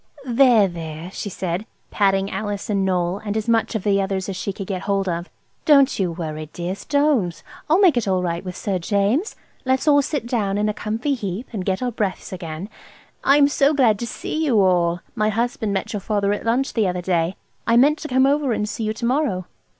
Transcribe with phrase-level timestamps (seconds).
[0.25, 4.35] "There, there," she said, patting Alice and Noël and as much of the others as
[4.35, 5.29] she could get hold of.
[5.63, 7.43] "Don't you worry, dears, don't.
[7.69, 9.35] I'll make it all right with Sir James.
[9.63, 12.67] Let's all sit down in a comfy heap, and get our breaths again.
[13.23, 15.01] I am so glad to see you all.
[15.13, 17.35] My husband met your father at lunch the other day.
[17.67, 19.45] I meant to come over and see you to morrow."